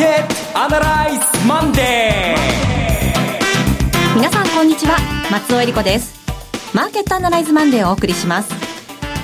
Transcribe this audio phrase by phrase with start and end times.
[0.00, 4.16] ケットアナライズマンデー。
[4.16, 4.96] 皆さんこんにちは
[5.30, 6.18] 松尾英里子です。
[6.74, 8.48] マーケットアナライズマンデーをお送りします。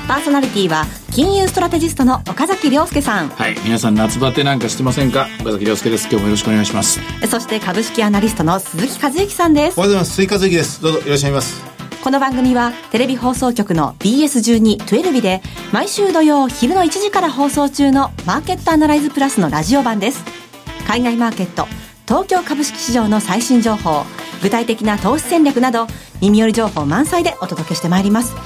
[0.06, 0.84] パーソナリティは
[1.14, 3.30] 金融ストラテジストの岡崎良介さん。
[3.30, 5.28] はい皆さん夏バテなんかしてませんか？
[5.40, 6.08] 岡崎良介です。
[6.10, 7.00] 今日もよろしくお願いします。
[7.26, 9.78] そして株式アナリストの鈴木一之さんです。
[9.78, 10.12] おはようございます。
[10.12, 11.64] 鈴木一之ですどうぞよろしくお願いします。
[12.04, 15.40] この番組はテレビ放送局の BS12-12 で
[15.72, 20.22] 毎週土曜昼の1時から放送中のマーケットアナライズプラスのラジオ版です。
[20.86, 21.66] 海外マーケット、
[22.06, 24.04] 東京株式市場の最新情報、
[24.40, 25.88] 具体的な投資戦略など
[26.20, 28.36] 耳寄り情報満載でお届けしてまいります。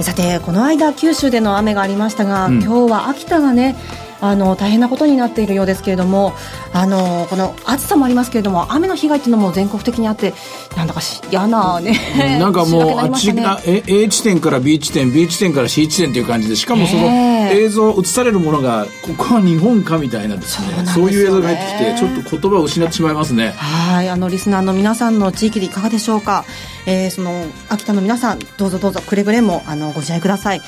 [0.00, 3.74] さて、この間九州での雨がありましたが、うん、今日は秋田がね、
[4.20, 6.32] あの大変なことになっているようですけれども
[6.72, 10.34] あのこの暑さもありますけれども雨の被害っていうのも全国的にあって
[10.76, 17.06] なんだか嫌なね、なんかもう あっちが A 地点から B 地点 B 地点から C 地点という感じでしかもその
[17.52, 23.50] 映像映されるものがここは日本かみたいなですねそういう映像が入ってきてちょっと言葉を失ってしまいますね。
[23.56, 26.44] はいあのリスナーの皆さんの地域でいかがでしょうか、
[26.86, 30.60] えー、その秋田の皆さんどうぞどうぞくれぐれもあのご自愛ください。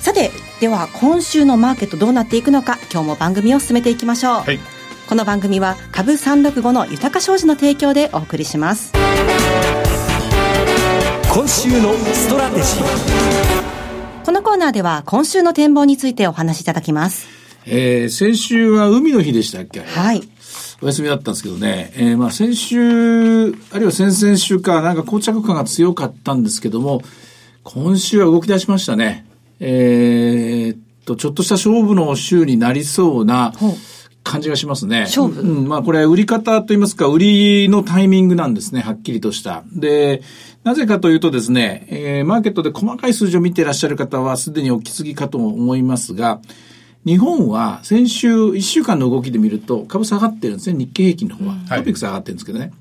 [0.00, 0.30] さて
[0.60, 4.58] では今週のマーケットどうなっていくのか今日も番組を進めていきましょう、はい、
[5.06, 8.92] この番組は株365の豊か商事の提供でお送りします。
[11.32, 13.49] 今週のストラテジー
[14.30, 17.26] このコーナーでは今週の展望についてお話しいただきます。
[17.66, 19.80] えー、先週は海の日でしたっけ？
[19.80, 20.12] は。
[20.12, 20.22] い。
[20.80, 27.02] お休みだったんですけどね、えー、まあ先週、あるいは先々週か、なんか膠着感が強かったんですけども、
[27.64, 29.26] 今週は動き出しましたね。
[29.58, 33.52] えー、っと、ちょっとした勝負の週になりそうな
[34.30, 35.00] 感じがしますね。
[35.02, 39.64] 勝負、うん、まあこれ売り方といいますか、売りのタイミングなんですね、はっきりとした。
[39.72, 40.22] で、
[40.64, 46.40] なぜかというとですね、えー、マーケットで細かい数字を見ていらっしゃる方はすでにお気づきかと思いますが、
[47.04, 51.54] 日本は先週1週間の動きで見ると株下がってるんですね、日経平均の方は。
[51.78, 52.72] トピックス下がってるんですけどね。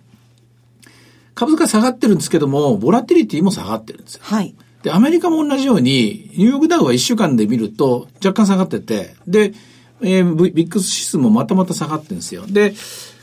[1.39, 4.21] 株価下がってるんですけども、ボラティリティも下がってるんですよ。
[4.23, 4.53] はい。
[4.83, 9.53] で、アメリカも同じように、ニューヨークダウは1週間で見ると若干下がってて、で、
[10.01, 12.45] えー、ビックス指数もまたまた下がってるんですよ。
[12.47, 12.73] で、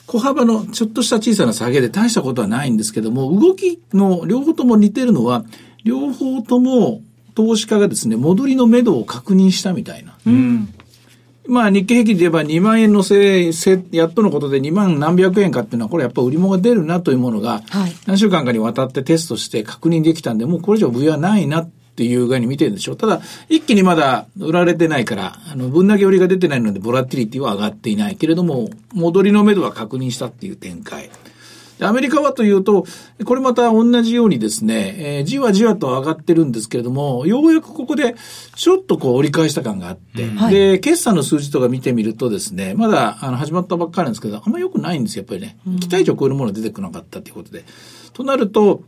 [0.06, 5.44] 小幅のちょっとした小さな下げで大したことはないんですけども、動きの両方とも似てるのは、
[5.84, 7.02] 両方とも
[7.34, 10.16] 投資家がですね、戻りの目処を確認したみたいな。
[10.26, 10.68] うん、
[11.48, 17.62] まあ日経平均で言えば2万円のせい、せ、やっとのことで2万何百円かっていうのは、これやっぱ売り物が出るなというものが、
[18.06, 22.96] 何週間かにわたってテストして確認できたんで、もうこれ以上売りはないなっていう具合に見てるんでしょう。
[22.96, 31.10] ただ、一気にまだ売られてないから、あの、分だけ売りが出てないので、ボラティリティは上がっていないけれども、戻りの目処は確認したっていう展開。
[31.80, 32.86] アメリカはというと、
[33.24, 38.14] これまた同じようにですね、えー、じわじわと上がってるんですけれども、ようやくここで
[38.54, 45.58] ちょっとこう折り返した感があって、うん、で、決算の数字とか見てみるとですね、まだあの始まったばっかりなんですけど、あんま良くないんですよ、やっぱりね。
[45.80, 47.64] 期待以上超えるものが出てこなかったということで。
[48.14, 48.82] となると、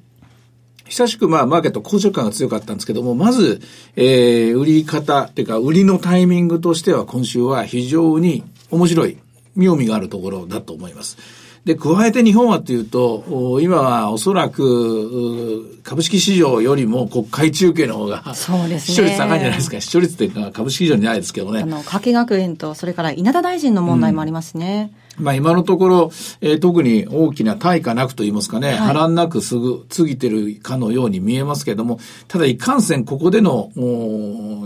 [0.88, 3.60] 久しくまあマーケット硬直感が強かったんですけども、まず、
[3.96, 9.18] えー、売り方っていうか、売りのタイミングとしては今週は非常に面白い、
[9.56, 11.18] 妙味があるところだと思います。
[11.64, 18.94] で、加えて日本はというと、今はおそらく、株式市場よりも国会中継の方が、そうですね。
[18.94, 19.80] 視聴率高いんじゃないですか。
[19.80, 21.60] 視聴率っていうか株式市場にないですけどね。
[21.60, 24.92] あの、加計学園と、それから稲田大臣の問題もありますね。
[24.92, 31.98] うん、まあ今のところ、えー、特に大きな対価なくと言いますかね、はい、波乱なくすぐ過ぎてるかのように見えますけれども、
[32.28, 33.70] ただいかんせんここでの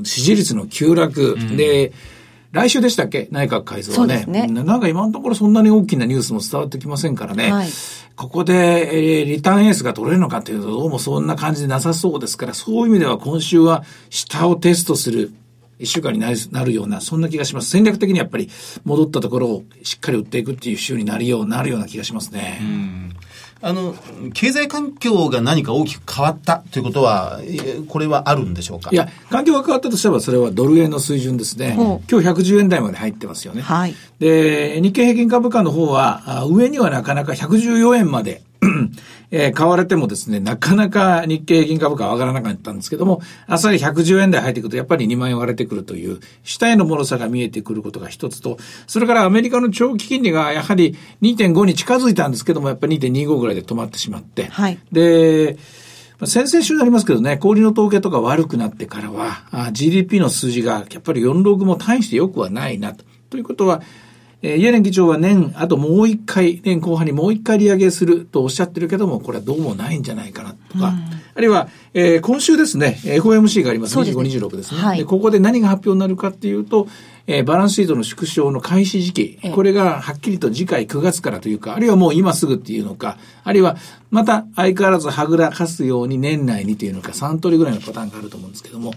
[0.04, 1.94] 支持率の急落で、うん
[2.52, 3.28] 来週でしたっけ？
[3.30, 4.26] 内閣改造はね。
[4.26, 7.50] ねなんか今のところそんなに大きなニュースも伝わってきませんからね。
[7.50, 7.68] はい、
[8.14, 15.32] ここで、えー、リターンエースが取れるのかというと、どうもそんな感じでなさそうですから、そういう意味では今週は下をテストする。
[15.82, 17.70] 一週間になるような、そんな気がします。
[17.70, 18.48] 戦略的にやっぱり
[18.84, 22.60] 戻ったところをしっかり売っていくっていう週になるようなるような気がしますね。
[23.64, 23.94] あの、
[24.34, 27.40] 経済環境が何か大きく変わったということは、
[27.88, 28.90] これはあるんでしょうか？
[28.92, 31.74] いや、環境が変わったとしたら、それはドル円の水準ですね。
[31.76, 33.62] 今日110円台まで入ってますよね。
[33.62, 33.94] はい。
[34.18, 38.42] で、日経平均株価の方は、上にはなかなか114円まで
[39.32, 55.56] えー、買われてもですね、なかなか日経平均株価は上がらなかったんですけども、あっさり110円台入ってくると、やっぱり2万円割れてくるという、下への脆さが見えてくることが一つと、それからアメリカの長期金利がやはり2.5に近づいたんですけども、やっぱり2.25ぐらいで止まってしまって、はい、で、
[56.26, 63.04] 先々週になりますけどね、氷の統計とか悪くなってからは、GDP の数字がやっぱり46も大して良くはないなと。
[63.30, 63.80] ということは、
[64.42, 70.92] えー、イエレン議長は年、あともう一回、年後半にもう一回利上げするとおっしゃってるけども、これはどうもないんじゃないかなとか、
[71.34, 73.96] あるいは、えー、今週ですね、FOMC があります。
[73.96, 75.04] 25、26ですね、はい、で。
[75.04, 76.88] ここで何が発表になるかっていうと、
[77.28, 79.50] えーバランスシートの縮小の開始時期、ええ。
[79.50, 83.76] これがはっきりと次回9月からというか、あるいはもう今すぐっていうのか、あるいは
[84.10, 88.92] また相変わらずはぐらかすように年内にというのか、3通りぐらいのパターンがあると思うんですけども、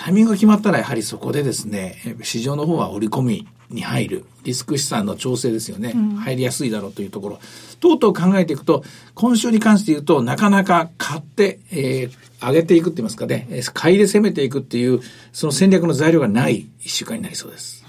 [0.00, 7.38] タイミングが決まったらやはりそこでですね、えー市場の方は織り込みに入る、リスク資産の調整ですよね、入りやすいだろうというところ、
[7.80, 8.82] 等々考えていくと、
[9.14, 15.00] 今週に関して言うと、なかなか買って、えー上げていくって言いますかね、えー買いで攻めていくっていう、
[15.32, 17.84] その戦略の材料がない一週間になりそうです。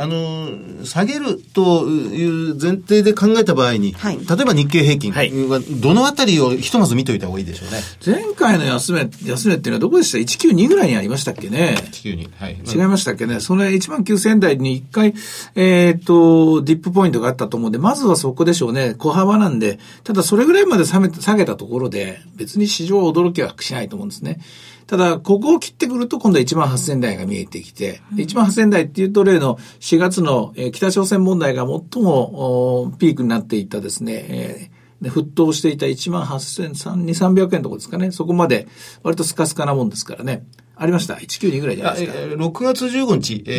[0.00, 5.12] あの、下げるという前提で考えた場合に、はい例えば日経平均
[5.48, 7.80] はどのあたりをひとまず見といた方がいいでしょうね？
[8.04, 11.76] 前回の安値、安値っていうのはどこでした ?192 ぐらいにありましたっけね？
[11.92, 12.28] 地球に。
[12.38, 12.58] はい。
[12.66, 13.40] 違いましたっけね？
[13.40, 15.14] それ1万9000台に1回、
[15.54, 18.94] えっ、と、ディップポイントがあったと思うんで、まずはそこでしょうね。
[18.94, 24.40] 小幅なんで、ただそれぐらいまで下げ下げたところで、別に市場は驚きはしないと思うんですね。
[24.88, 34.70] ただ、ここを切ってくると今度は1万8000台が見えてきて、で1万8000台っていうと例の4月の、えー北朝鮮問題が最もおピークになっていたですね、
[35.02, 38.10] 沸騰していた1万8300、300円とこですかね。
[38.10, 38.66] そこまで
[39.04, 40.44] 割とスカスカなもんですからね。
[40.74, 42.18] ありました？192ぐらいじゃなあいですか？
[42.20, 43.50] えー6月15日、え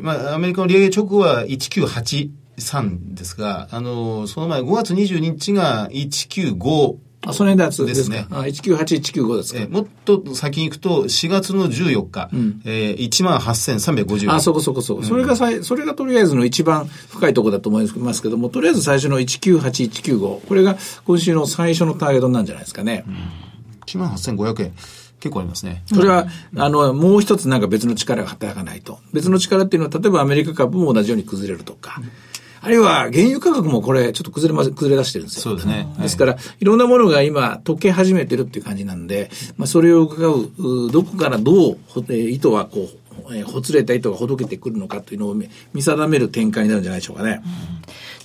[0.00, 6.96] ーまあ、アメリカの利上げ直後は1983ですが、あのーその前5月22日が195
[7.26, 8.26] あ、その辺つですね。
[8.30, 9.60] あ、198、195ですか？
[9.60, 12.30] えーもっと先に行くと、4月の14日、
[12.64, 14.32] えー、18,350円。
[14.34, 15.02] あ、そこそこそこ。
[15.02, 20.46] それがさい、それがとりあえずの一番深いところだと思いますけども、とりあえず最初の198、195。
[20.46, 23.04] これが今週の最初のターゲットなんじゃないですかね。
[23.86, 24.72] 18,500円。
[25.20, 25.82] 結構ありますね。
[25.86, 29.00] それは、あの、もう一つなんか別の力が働かないと。
[29.12, 32.00] 別の力っていうのは、例えばアメリカ株も同じように崩れるとか。
[32.62, 35.42] あるいは、原油価格もこれ、ちょっと崩れま、崩れ出してるんですよ。
[35.42, 41.78] そうですねはいですから、いろんなものが今、溶け始めてるっていう感じなんで、まあ、それを伺う、うどこからどう、
[42.12, 43.00] 糸はこう、
[43.32, 47.42] えーほつれた糸がほどけてくるのかというのを見見定める展開になるんじゃないでしょうかね。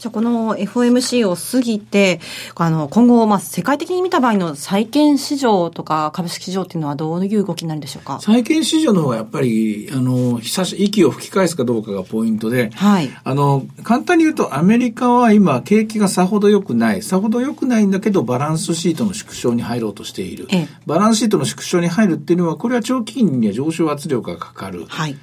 [0.05, 2.19] じゃあこの FOMC を過ぎて、
[2.53, 8.19] あの、今後、まあ、世界的に見た場合の債券市場とか株式市場っていうのはどういう動きになるんでしょうか？
[8.21, 17.01] 債券市場の方がやっぱり、あの、久し、息を吹き返すかどうかがポイントで、はいあの、簡単に言うと、アメリカは今、景気がさほど良くない。
[17.01, 20.45] さほど良くないんだけど、バランスシートの縮小に入ろうとしている。
[20.51, 24.85] ええバランスシートの縮小に入るっていうのは、これは長期金利には上昇圧力がかかる。
[24.87, 25.17] はい。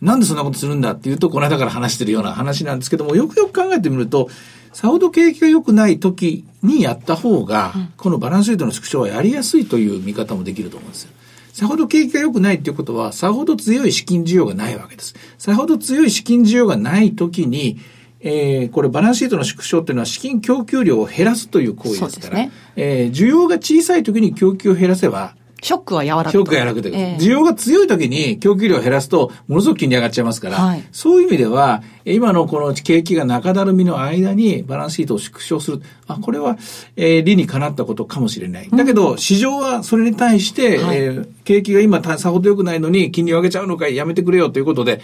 [0.00, 4.28] なんでそんなことするんだっていうと、この間から話してるような話なんですけども、よくよく考えてみると、
[4.72, 11.10] さほど景気が良くない時にやった方が、このバランスシートの縮小はやりやすいという見方もできると思うんですよ。
[11.52, 15.14] さほど景気が良くないっていうことは、さほど強い資金需要がないわけです。
[15.36, 17.78] さほど強い資金需要がない時に、
[18.20, 26.30] えーこれバランスシートの縮小っていうのは資金供給量を減らすという行為ですから、ねえー需要が小さい時に供給を減らせば、ショックは和らぐと。
[26.30, 35.82] ショックが柔らかくて、ええ需要が強い時に供給量を減らすと、ものすごく金利上がっちゃいますから、はいそういう意味では、え今のこの景気が中だるみの間にバランスシートを縮小する。
[36.06, 36.58] あ、これは、
[36.96, 38.68] えー理にかなったことかもしれない。
[38.70, 45.00] だけど、市場はそれに対して、はいえー景気が今たさほど良くないのに金利を上げちゃうのかいやめてくれよということで、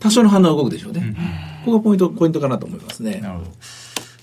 [0.00, 1.14] 多少の反応が動くでしょうね。
[1.64, 3.18] ここがポイント、ポイントかなと思いますね。
[3.20, 3.50] なるほど。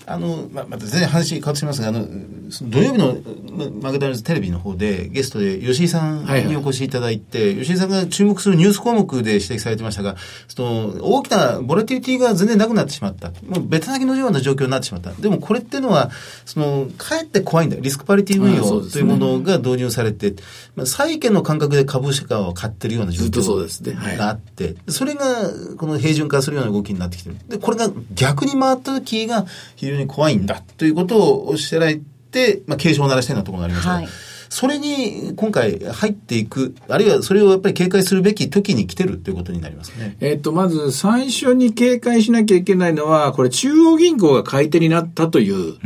[0.06, 2.06] あの、ま、また全然話変わってしますが、あの、
[2.50, 3.16] その土曜日の
[3.50, 13.30] まマグダナルズテレビの方でゲストで吉井さんはいはいにお越しいただいて、吉井さんが注目するニュース項目で指摘されてましたが、その、大きなボラティリティが全然なくなってしまった。
[13.48, 15.10] もうベタ泣きのような状況になってしまった。
[15.12, 16.10] でもこれっていうのは、
[16.44, 17.82] その、かえって怖いんだよ。
[17.82, 20.34] リスクパリティ運用というものが導入されて、
[20.76, 27.36] まあ、債券の感覚で株式を買ってるような状況があって、それが、この平準化するような動きになってきてる。
[27.48, 32.00] で、これが逆に回った時が非常に怖いんだということをおっしゃられ
[32.30, 33.90] て、まあ、警鐘を鳴らしたようなところがありました。
[33.90, 34.08] が、はい。
[34.48, 40.16] それに今回入っていく、あるいはそれをやっぱり警戒するべき時に来てるということになりますね。
[40.20, 45.78] えっと、まず最初に警戒しなきゃいけないのは、これ中央銀行が買い手になったという、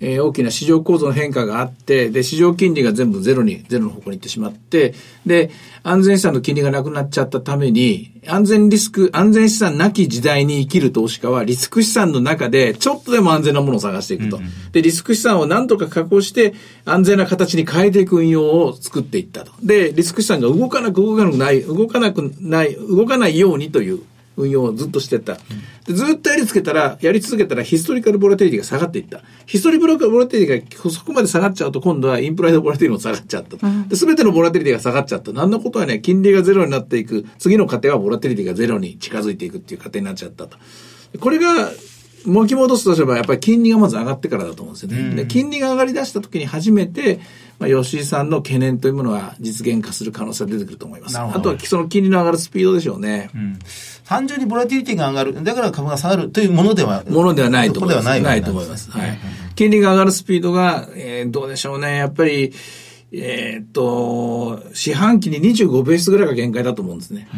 [0.00, 4.94] えー大きな市場構造の変化があって、で、市場金利が全部ゼロに、ゼロの方向に行ってしまって、
[5.26, 5.50] で、
[5.86, 14.40] 安全資産の金利がなくなっちゃったために、安全リスク、安全資産なき時代に生きる投資家は、リスク資産の中で、ちょっとでも安全なものを探していくと。
[14.72, 16.54] で、リスク資産を何とか確保して、
[16.86, 19.52] 安全な形に変えていく運用を作っていったと。
[19.62, 24.00] で、リスク資産が動かなく動かなくない、動かなくない、動かないようにという
[24.36, 25.38] 運用をずっとしてった。
[25.86, 29.22] でずっとやりつけたら、やり続けたらヒストリカルボラティリティが下がっていった。
[29.46, 33.88] ヒストリカルボラティリティがそこまで下がっちゃうと今度はインプライドボラティリティも下がっちゃった。
[33.88, 35.32] で、すべてのボラティリティが下がっちゃった。
[35.32, 37.26] なんのことはね、金利がゼロになっていく。
[37.38, 40.56] 次の過程はボラティリティがゼロに近づいていくっていう過程になっちゃったと。
[41.20, 41.70] これが、
[42.26, 45.14] 巻き戻すとすれば、やっぱり金利がまず上がってからだと思うんですよね。
[45.14, 47.20] で、金利が上がり出した時に初めて、
[47.58, 51.18] まあ、吉井さんの懸念というものは実現化する可能性が出てくると思います。
[51.18, 53.30] あとはその金利の上がるスピードでしょうね。
[53.34, 53.58] うん、
[54.04, 58.04] 単純にボラティリティが上がる、だから株が下がるというものでは、ものではないと思います。
[58.04, 58.90] ないないと思います。
[58.90, 59.18] はい。
[59.54, 61.96] 金利が上がるスピードが、えー、どうでしょうね。
[61.96, 62.52] やっぱり、
[63.12, 67.28] えー、っと、四半期に25ベースぐらいが限界だと思うんですね。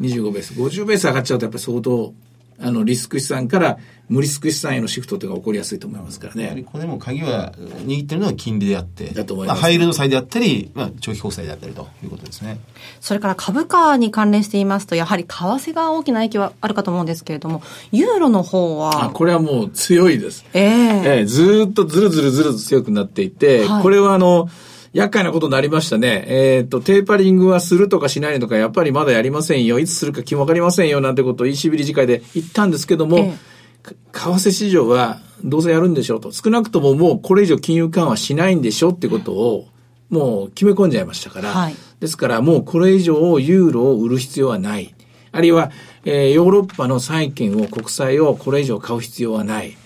[0.00, 0.54] うん、25ベース。
[0.54, 2.14] 50ベース上がっちゃうとやっぱり相当
[2.60, 6.44] あの、リスク資産から無リスク資産へのシフトというのが起こりやすいと思いますからね。
[6.44, 7.52] やはりこれも鍵は、
[7.86, 12.58] 握ってるのは金利であって、だと思います、まあ、ハイルド債であったり、まあ、長期国債であったりということですね。
[13.00, 19.10] それから株価に関連していますと、やはり為替が大きな影響はあるかと思うんですけれども、ユーロの方は。
[19.14, 20.44] これはもう強いです。
[20.52, 24.48] えー、えー、ずっとずるずるずる強くなっていて、はい、これはあの、
[24.94, 26.24] 厄介なことになりましたね。
[26.28, 29.80] えっ、ー、と、テーパリングはするとかしないとか、やっぱりまだやりませんよ。
[29.80, 31.00] いつするか気わかりませんよ。
[31.00, 36.30] なんてことを ECB 理事会で言ったんですけども、ええ、為替市場はどうせやるんでしょうと。
[36.30, 39.66] 少なくとももうこれ以上金融緩和しないんでしょってことを、
[40.10, 41.48] もう決め込んじゃいましたから。
[41.50, 44.94] はい、ですからもうこれ以上ユーロを売る必要はない。
[45.32, 45.72] あるいは、
[46.04, 49.76] えー、ヨーロッパの債券を、国債をこれ以上買う必要はない。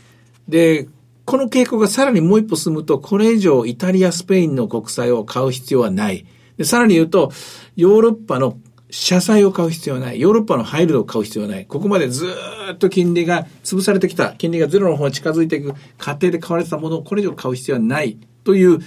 [0.46, 0.86] で、
[1.28, 6.24] この傾向がさらにもう一歩進むと、これ以上イタリア、スペインの国債を買う必要はない。
[6.56, 7.32] で、さらに言うと、
[7.76, 8.56] ヨーロッパの
[8.88, 10.18] 社債を買う必要はない。
[10.18, 11.66] ヨーロッパのハイルドを買う必要はない。
[11.66, 12.34] ここまでず
[12.72, 14.32] っと金利が潰されてきた。
[14.38, 18.16] 金利がゼロの方に近づいていく過程で買われてたものをこれ以上買う必要はない。
[18.44, 18.78] という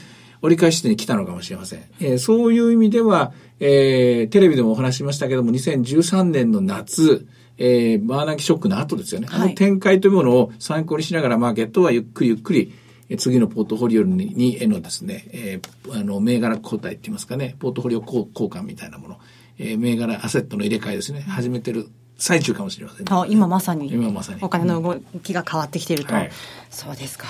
[0.42, 1.84] 折り返し点に来たのかもしれません。
[2.00, 7.28] えー、そういう意味では、えー、テレビでもお話しましたけども、2013年の夏、
[7.64, 9.28] えー、バーナキショックの後ですよね。
[9.28, 12.74] はい、あの展開というものを参考にしながらマーケットはゆっくりゆっくり、
[13.08, 19.20] え次のポートフォリオににへのですね、えー、あの、銘柄交代って言いますかね、ポートフォリオ交換みたいなもの、
[19.60, 23.94] えー、銘柄、アセットの入れ替えですね、始めてる最中かもしれません、ね、あ今まさに。
[23.94, 24.40] 今まさに。
[24.42, 26.16] お金の動きが変わってきていると。
[26.16, 26.32] はい、
[26.72, 27.28] そうですか。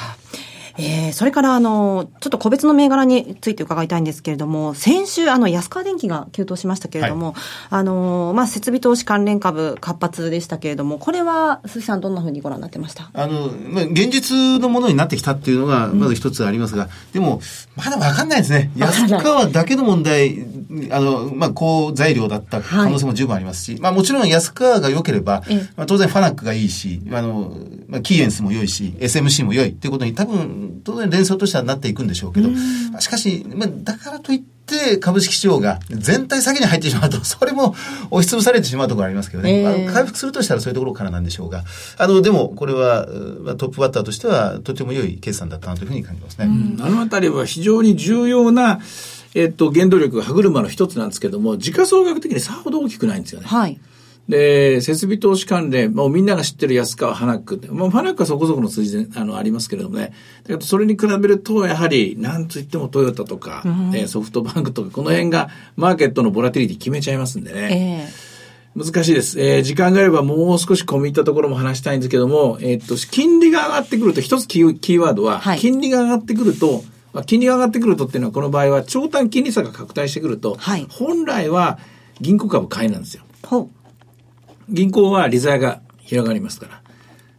[0.78, 7.36] えー、それからあの、ちょっと個別の銘柄について伺いたいんですけれども、先週、あの、安川電機が急騰しましたけれども、はい、
[7.72, 13.10] あの、まあ、設備投資関連株活発でしたけれども、これは、鈴木さんどんなふうにご覧になってました？
[13.14, 17.42] あの、まあ、現実のものになってきたっていうのが、まず一つありますが、うん、でも、
[17.76, 18.72] まだわかんないですね。
[18.76, 20.46] 安川だけの問題、
[20.92, 25.44] あの、まあ、高材料だった可能性も十分ありますし、はい、まあ、もちろん安川が良ければ、
[25.76, 32.50] まあ、当然ファナックがいいし、あの、まあ、キーエンスも良いし、SMC も良いっていうことに多分、当然連想としてはなっていくんでしょうけど、
[33.00, 37.76] しかし、まあ、だからといって、株式市場が全体先に入ってしまうと、 それも
[38.10, 39.62] 押し潰されてしまうところありますけどね。
[39.62, 41.64] えー、あの回復するとしたらそういうところからなんでしょうが、
[41.98, 43.08] あの、でも、これは、
[43.44, 46.50] まあ、トップバッターとしては、とても良い決算だったなというふうに感じますね。
[46.80, 48.80] あのあたりは非常に重要な、
[49.34, 53.48] えっと、原動力が歯車の一つなんですけども、時価総額的にさほど大きくないんですよね。
[53.48, 53.80] はい。
[54.30, 60.14] で、設備投資関連、もうみんなが知ってる安川ファナックって、まあ、ファナックはそこそこの数字であのありますけれどもね、
[60.44, 68.08] だけどそれに比べると、やはり、なんといってもトヨタとか、うん、えー、ソフトバンクとか、この辺がマーケットのボラティリティ決めちゃいますんでね。
[68.08, 68.32] えー
[68.74, 69.40] 難しいです。
[69.42, 81.80] えー、時間があればもう少し込み入ったところも話したいんですけども、えー、っと、金利が上がってくると、一つキーキーワードは、はい、金利が上がってくると、まあ、金利が上がってくるとっていうのは、この場合は、長短金利差が拡大してくると、はい、本来は
[82.22, 83.24] 銀行株買いなんですよ。
[84.72, 86.82] 銀行は利ザヤが広がりますから。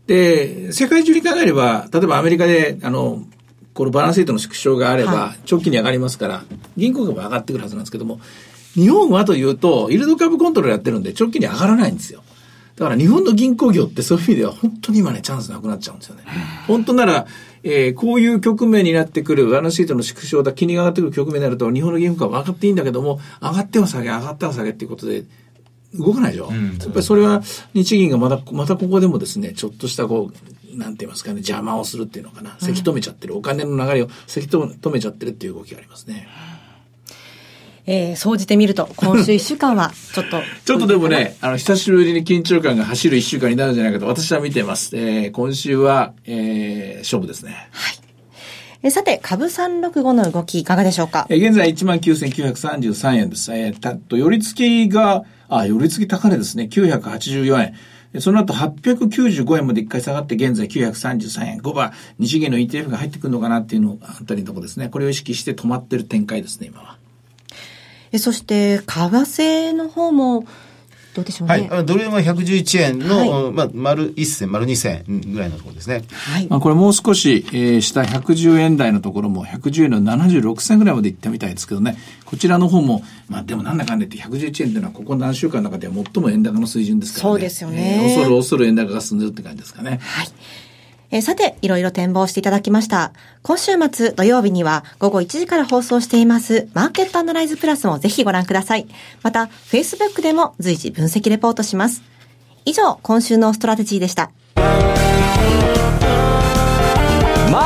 [0.06, 3.22] で、世界中に考えれば、例えばアメリカで、あの、
[3.74, 6.44] このバランスシートの縮小があれば、長期に上がりますから、
[6.76, 8.20] 銀行株上がってくるはずなんですけども、
[8.74, 12.22] 日本はというと、イルド株コントロールやってるんで、長期に上がらないんですよ。
[12.76, 16.24] だから日本の銀行業ってそういう意味では本当に今ね、チャンスなくなっちゃうんですよね。
[16.66, 17.26] 本当なら、
[17.62, 25.24] えー、こういう局面になってくる、バランスシートの縮小だ、金利が上がってくる局面になると、日本の銀行株上がっていいんだけども、上がっては下げ、上がっては下げっていうことで、
[25.94, 26.48] 動かないでしょ？
[26.48, 27.42] うん、やっぱりそれは
[27.74, 32.56] 日銀がまた、またここでもですね、ちょっとしたこう、なんて言いますかね、邪魔をするっていうのかな。
[32.58, 33.36] せき止めちゃってる。
[33.36, 36.26] お金の流れをせき止めちゃってるっていう動きがありますね。
[37.84, 40.40] えー、総じてみると、今週一週間は、 ちょっと。
[40.64, 44.96] ちょっとでもね、あの、久しぶりに緊張感が走る一週間になるんじゃないかと私は見てます。
[44.96, 47.68] えー、今週は、えー、勝負ですね。
[47.72, 48.01] はい。
[48.84, 51.26] えさて、株365の動きいかがでしょうか？
[51.28, 53.52] え現在19,933円です。
[53.54, 56.68] えー、たと、寄り付きが、あ、寄り付き高値ですね。
[56.70, 57.74] 984
[58.14, 58.20] 円。
[58.20, 61.58] その後895円まで一回下がって現在933円。
[61.60, 64.88] 5番、日銀の ETF が入ってくるのかなっていうのあたりのとこですね。
[64.88, 66.96] これを意識して止まってる展開ですね、今は。
[68.10, 70.44] えそして、為替の方も、
[71.14, 71.68] どうでしょうね。
[71.70, 71.86] はい。
[71.86, 76.04] ドル円は111円の、はい、まあ、丸1銭、丸2銭ぐらいのところですね。
[76.10, 76.46] はい。
[76.48, 81.98] まあ、これもう少し、えー、下110円台のところも、110円の76銭ぐらいまでいったみたいですけどね。
[82.24, 87.30] こちらの方も、まあ、でもなんだかんだ言って111円っていうのは、ここ何週間の中では最も円高の水準ですからね。
[87.32, 87.98] そうですよね。
[88.02, 90.00] えー、恐る恐る円高が進んでるって感じですかね。
[90.02, 90.28] はい。
[91.12, 93.12] えー、さて、いろいろ展望していただきました。
[93.42, 98.88] 今週末土曜日には午後1時から放送していますマーケットアナライズプラスもぜひご覧ください。
[99.22, 102.02] また、Facebook でも随時分析レポートします。
[102.64, 104.30] 以上、今週のストラテジーでした。
[104.56, 104.62] マ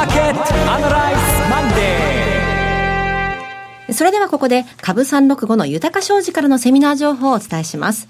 [0.03, 8.09] ーケットアナライズマンデーそれではここで株365の豊商事からのセミナー情報をお伝えします。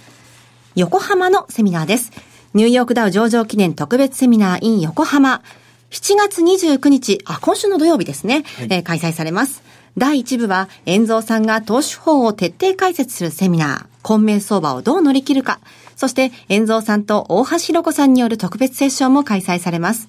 [0.75, 2.13] 横浜のセミナーです。
[2.57, 5.43] ニューヨークダウ上場記念特別セミナー in 横浜。
[5.91, 9.63] 7月29日、あ、今週の土曜日ですね、はい、えー、開催されます。
[9.99, 15.61] 第1部は、遠蔵さんが投資法を徹底解説するセミナー、混迷相場をどう乗り切るか、
[15.97, 20.09] そして、遠蔵さんと大橋ひろこさんによる特別セッションも開催されます。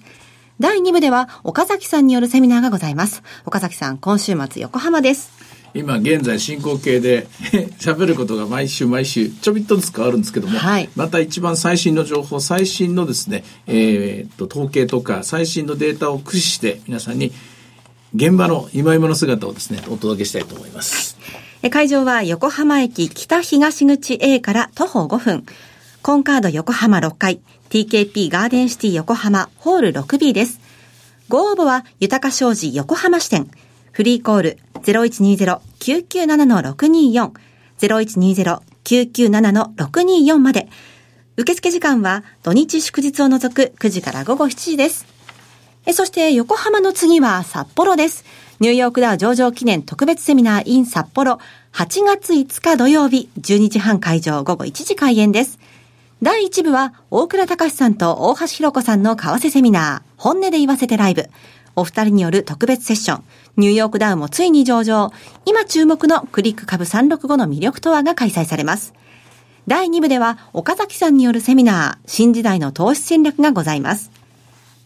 [0.58, 3.22] 第2部では、岡崎さんによるセミナーがございます。
[3.44, 5.37] 岡崎さん、今週末横浜です。
[5.74, 7.26] 今現在進行形で
[7.78, 17.32] 喋ることが毎週毎週ちょびっとずつ変わるんですけども、はい、また一番最新の情報最新のですね、えー、っと統計とか最新のデータを駆使して皆さんに
[18.14, 21.16] 現場の今今の姿をですねお届けしたいと思います。
[21.70, 25.44] 会場は横浜駅北東口 A から徒歩5分。
[26.00, 30.60] コンカード横浜6階、TKP ガーデンシティ横浜ホール 6B です。
[31.28, 33.50] ご応募は豊か商事横浜支店。
[33.92, 37.32] フリーコール0120-997-624、
[37.78, 40.68] 0120-997-624まで。
[41.36, 45.06] 受付時間は土日祝日を除く9時から午後7時です。
[45.86, 48.24] えそして横浜の次は札幌です。
[48.60, 51.38] ニューヨークダウ上場記念特別セミナー in 札幌
[51.72, 55.60] 8月5日土曜日12時半会場午後1時開演です。
[56.20, 61.30] 第1部は大倉隆さんと大橋弘子さんの為替セミナー本音で言わせてライブ。
[61.78, 63.24] お二人による特別セッション、
[63.56, 65.12] ニューヨークダウンもついに上場、
[65.44, 68.94] 今注目のクリック株365の魅力とはが開催されます。
[69.68, 74.10] 第2部では岡崎さんによるセミナー、新時代の投資戦略がございます。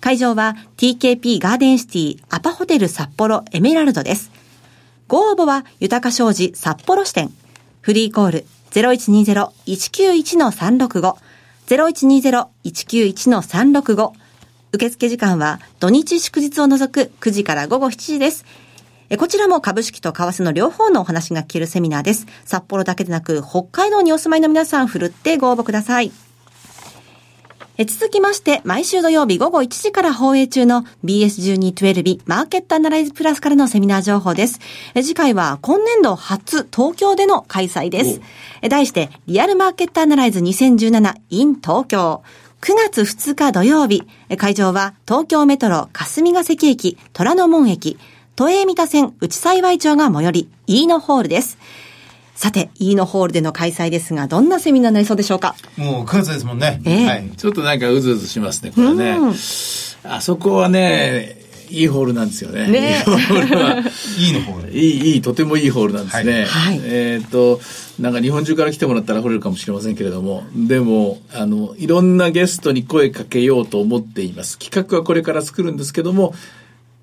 [0.00, 4.32] 会場は TKP ガーデンシティアパホテル札幌エメラルドです。
[5.08, 7.32] ご応募は豊か商事札幌支店。
[7.80, 11.16] フリーコール0120-191-365
[11.68, 14.21] 0120-191-365
[14.72, 18.44] 受付時間は土日祝日を除く9時から午後7時です。
[19.18, 22.26] こちらも株式と為替の両方のお話が聞けるセミナーです。
[22.46, 26.10] 札幌だけでなく北海道にお住まいの皆さん、ふるってご応募ください。
[27.84, 34.60] 続きまして、毎週土曜日午後1時から放映中の BS1212 マーケットアナライズプラスからのセミナー情報です。
[34.94, 38.20] 次回は今年度初東京での開催です。
[38.68, 42.22] 題して、リアルマーケットアナライズ 2017in 東京。
[42.62, 44.04] 9月2日土曜日、
[44.38, 47.98] 会場は東京メトロ霞ヶ関駅、虎ノ門駅、
[48.36, 51.58] 都営三田線内幸町が最寄り、飯野ホールです。
[52.36, 55.56] さて、飯野ホールでの開催ですが、どんなセミナーになりそうでしょうか？
[55.76, 56.80] もう9月ですもんね。
[56.84, 57.30] えー、はい。
[57.36, 59.18] ちょっとなんかうずうずしますね、これね。
[60.04, 61.41] あそこはね、
[61.72, 62.68] いいホールなんですよね。
[62.68, 63.78] ねいいホールは。
[64.18, 64.72] いいのホール。
[64.72, 66.44] いい、いい、とてもいいホールなんですね。
[66.44, 66.80] はい。
[66.84, 67.60] えっ、ー、と、
[67.98, 74.58] なんか日本中から来てもらったら掘れるかもしれませんけれども、でも、あの、いろんなゲストに声かけようと思っています。
[74.58, 76.34] 企画はこれから作るんですけども、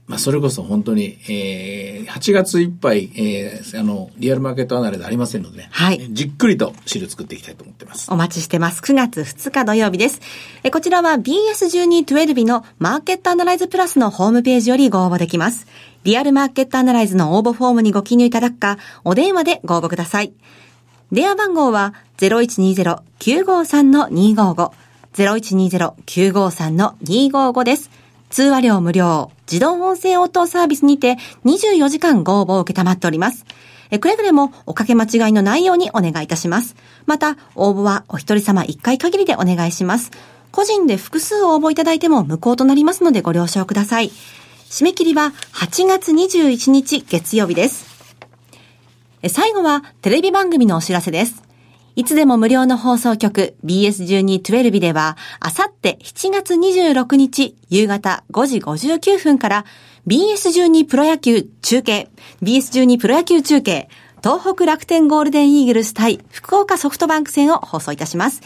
[0.10, 6.12] まあ、それこそ本当に、えー、8月いっぱい、えー、あの、リアルマーケットアナリでありませんので、ね、はい。
[6.12, 8.12] じっくりと資料作っていきたいと思ってます。
[8.12, 8.82] お待ちしてます。
[8.82, 10.20] 9月2日土曜日です。
[10.64, 15.68] えこちらは BS1212 のマーケットアナライズプラスのホームページよりご応募できます。
[16.04, 20.34] リアルマーケットアナライズの応募フォームにご記入いただくか、お電話でご応募ください。
[21.12, 24.72] 電話番号は0120-953-255。
[25.14, 27.99] 0120-953-255です。
[28.30, 33.46] 通話料無料、自動音声応答サービスにて24時間ご応募を受けたまっております。
[34.00, 36.76] くれぐれもおかけ間違いのないようにお願いいたします。
[37.08, 40.12] また、応募はお一人様一回限りでお願いします。
[40.52, 44.12] 個人で複数応募いただいても無効となりますのでご了承ください。
[44.70, 47.88] 締め切りは8月21日月曜日です。
[49.28, 51.49] 最後はテレビ番組のお知らせです。
[52.00, 59.66] いつでも無料の放送局 BS1212 では、あさって7月26日夕方5時59分から
[60.08, 62.08] BS12 プロ野球中継、
[62.42, 63.90] BS12 プロ野球中継、
[64.24, 68.44] 東北楽天ゴールデンイーグルス対福岡ソフトバンク戦を放送いたします。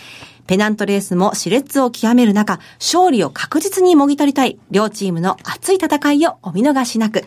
[0.48, 7.24] ペナントレースも熾烈を極める中、勝利を確実にもぎ取りたい両チームの熱い戦いをお見逃しなく。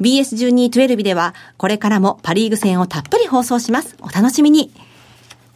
[0.00, 3.96] BS1212 では、これからもパリーグ戦をたっぷり放送します。
[4.00, 4.72] お楽しみに。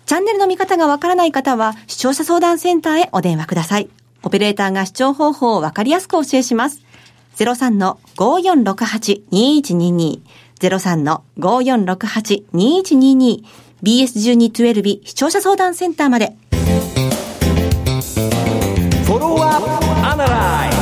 [0.07, 3.89] チャンネルの見方がわからない方は、視聴者相談センターへお電話ください。
[4.23, 6.81] オペレーターが視聴方法をわかりやすくお教えします。
[7.37, 10.21] 03-5468-2122
[10.61, 13.43] 03-5468-2122
[13.83, 16.37] BS1212 視聴者相談センターまで。
[19.05, 20.76] フォロワーアップアナライ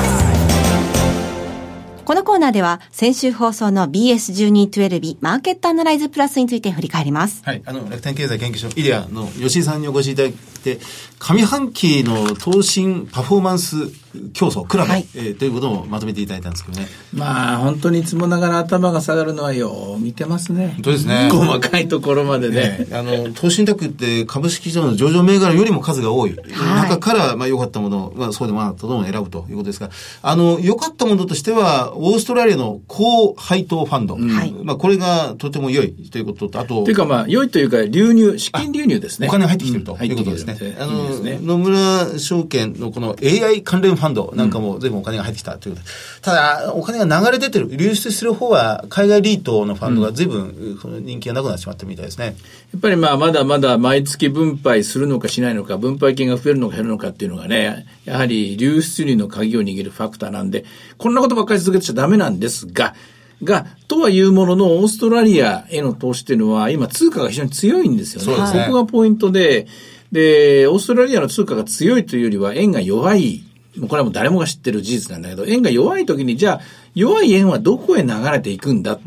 [2.04, 7.42] このコーナーでは先週放送の BS1212 マーケットアナライズプラスについて振り返ります。
[7.44, 7.62] はい。
[7.64, 10.80] あの、楽天経済研究所イデアの吉井さんにお越しいただいて、
[11.18, 16.86] 上半期の投信パフォーマンス競争、クラブ、はいえーということをまとめていただいたんですけどね。
[17.12, 20.72] まあ、本当にいつもながら頭が下がるのはよう見てますね。
[20.74, 22.86] 本当ですね細かいところまでね。
[22.92, 26.34] あの、投信宅って株式市場の上場銘柄よりも数が多い。
[26.34, 29.90] はい中から、まあ、良かったもの、まあ、そうでもなかったものを選ぶということですが、
[30.22, 34.16] あの、良かったものとしては、オーストラリアの高配当ファンド。
[34.16, 39.28] はいまあ、これがとても良いということと、あとという、かまあ、良いというか、流入、資金流入ですね。
[39.28, 40.54] お金入ってきてるとうんいうことですね。
[40.54, 44.03] あの、入ってきてるいいですね野村証券のこの AI 関連ファンド
[44.34, 52.26] なんかも全部お金が入ってきたということで、ただ、お金が流れ出てる、流出する方は海外リートのファンドが随分、その人気がなくなってしまったみたいですね。
[52.26, 52.32] や
[52.78, 60.64] っぱりまあ、まだまだ毎月分配するのかしないのか、分配金が増えるのか減るのかっていうのがね、やはり流出入の鍵を握るファクターなんで、
[60.98, 62.94] こんなことばっかり続けてちゃダメなんですが、
[63.42, 68.46] が、とはいうものの、オーストラリアへの投資っていうのは、今通貨が非常に強いんですよね。
[68.46, 69.66] そねここがポイントで、
[70.12, 73.42] で、オーストラリアの通貨が強いというよりは、円が弱い。
[73.76, 76.60] もうこれはもう誰もが知ってる事実なんだけど、円が弱い時に、じゃあ、
[76.94, 78.98] 弱い円はどこへ流れていくんだ。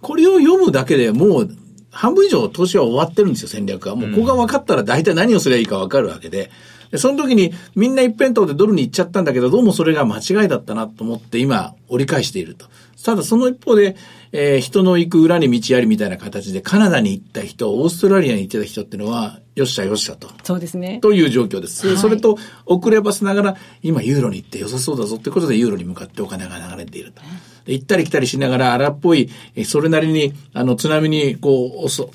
[0.00, 1.50] これを読むだけでもう、
[1.90, 3.96] 半分以上投資は終わってるんですよ、戦略は。
[3.96, 6.50] もうここが分かったら大体何をすればいいか分かるわけで。
[6.90, 12.66] でその時にみんな一辺倒でドルに行っちゃったんだけど、どうもそれが間違いだったなと思って今折り返していると。
[13.04, 13.96] ただその一方で、
[14.32, 20.28] えー人の行く裏に道ありみたいな形でカナダに行った人、オーストラリアに行ってた人っていうのは、よっしゃよっしゃと。
[20.44, 21.00] そうですね。
[21.00, 21.86] という状況です。
[21.86, 27.22] はいそれと遅ればせながら、今ユーロに行って良さそうだぞってことでユーロに向かってお金が流れていると。
[27.64, 32.10] で行ったり来たりしながら荒っぽい、えそれなりに、あの、津波にこう、押そ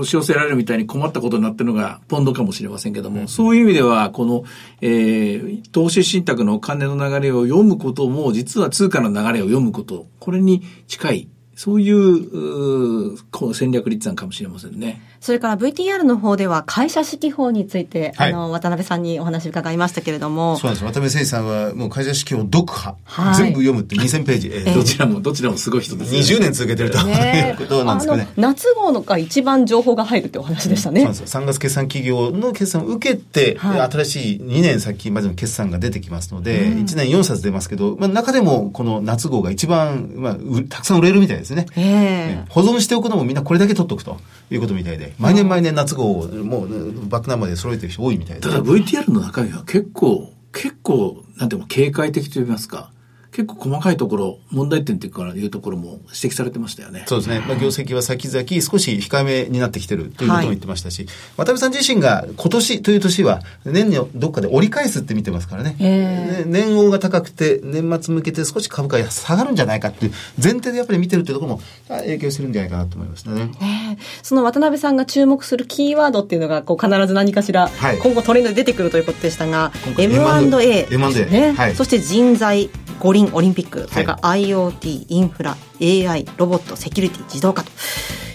[0.00, 4.44] 押し寄せられるみたいに困ったことになってるのがポンドかもしれませんけども、そういう意味では、この、
[4.80, 15.00] えー投資信託のお金の流れを読むことも、実は通貨の流れを読むこと、これに近い、そういう、こう戦略立案かもしれませんね。
[15.20, 20.84] それから VTR の方では会社指揮法について、はいあの、渡辺さんにお話伺いましたけれども、そうなんです。
[20.84, 24.50] 渡辺誠司さんはもう会社指揮を読破、はい全部読むって2000ページ。
[24.52, 26.44] えーどちらも、どちらもすごい人ですよね。
[26.44, 28.22] 20年続けてると、ねいうことなんですかね。
[28.24, 31.00] あの夏号のが一番情報が入るってお話でしたね。
[31.00, 31.40] そうなんですよ。
[31.40, 41.66] 3月決算企業の決算を受けて、はい新しい2年先までの決算が出てきますので、1年4冊出ますけど、まあ、中でもこの夏号が一番、まあ、うたくさん売れるみたいですね。
[41.76, 42.44] ええ。
[42.48, 44.18] 保存しておくのもみんなこれだけ取っとくと。
[44.50, 48.42] いうことみたいで、毎年毎年夏号をもうバックナンバーで揃えてる人多いみたいで。
[48.42, 48.48] た。
[48.48, 52.90] だ VTR の中身は結構、結構、なんていうの、警戒的と言いますか、
[53.36, 57.04] 結構細かいところ、問題点っていうからいうところも指摘されてましたよね。
[57.06, 57.40] そうですね。
[57.40, 65.76] まあ、業績は先々少し控えめになってきてるということも言ってましたし、渡辺さん自身が今年という年は年にどっかで折り返すって見てますからね。
[65.80, 73.34] えね年王が高くて年末向けて少し株価が下がるんじゃないかっていう前提でやっぱり見てるっていうところもあ影響してるんじゃないかなと思いますね。
[73.34, 87.70] ねえその渡辺さんが注目するキーワードっていうのがこう必ず何かしらはい今後トレンドで出てくるということでしたが、今回 M&A です M&A ね、はいそして人材五輪オリンピックそれから IoT インフラ AI ロボットセキュリティ自動化と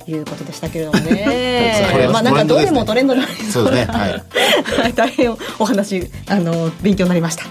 [0.10, 1.84] いうことでしたけれどもね。
[2.06, 3.93] はまあなんかどれもトレンドになりそうですね。
[3.93, 4.24] はい。
[4.82, 7.43] はい、大変お話あの勉強になりました。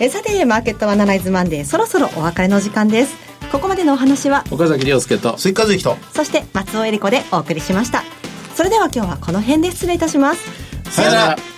[0.00, 3.14] えさてマーケットアナライズマンデーそろそろお別れの時間です。
[3.50, 5.96] ここまでのお話は岡崎良介と、スイカズイキと。
[6.14, 8.04] そして松尾英里子でお送りしました。
[8.54, 10.42] それでは今日はこの辺で失礼いたします。
[10.90, 11.57] さよなら